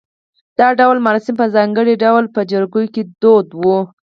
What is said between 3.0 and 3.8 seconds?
دود و